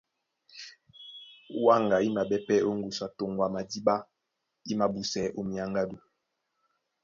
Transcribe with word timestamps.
Wáŋga 1.63 1.97
í 2.07 2.09
maɓɛ́ 2.15 2.43
pɛ́ 2.47 2.63
ó 2.67 2.69
ŋgusu 2.77 3.03
á 3.07 3.13
toŋgo 3.17 3.41
a 3.47 3.53
madíɓá 3.55 3.95
í 4.71 4.73
mābúsɛɛ́ 4.79 5.33
ó 5.37 5.39
minyáŋgádú. 5.47 5.95